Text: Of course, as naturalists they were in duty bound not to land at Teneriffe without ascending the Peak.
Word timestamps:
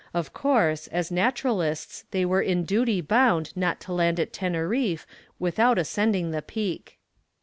Of 0.15 0.33
course, 0.33 0.87
as 0.87 1.11
naturalists 1.11 2.05
they 2.09 2.25
were 2.25 2.41
in 2.41 2.63
duty 2.63 3.01
bound 3.01 3.55
not 3.55 3.79
to 3.81 3.93
land 3.93 4.19
at 4.19 4.33
Teneriffe 4.33 5.05
without 5.37 5.77
ascending 5.77 6.31
the 6.31 6.41
Peak. 6.41 6.97